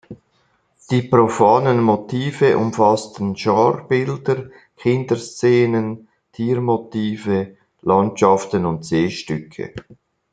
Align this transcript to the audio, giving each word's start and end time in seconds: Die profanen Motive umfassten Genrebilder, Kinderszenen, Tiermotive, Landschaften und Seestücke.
Die 0.89 1.03
profanen 1.03 1.83
Motive 1.83 2.57
umfassten 2.57 3.35
Genrebilder, 3.35 4.49
Kinderszenen, 4.75 6.07
Tiermotive, 6.31 7.57
Landschaften 7.83 8.65
und 8.65 8.83
Seestücke. 8.83 9.75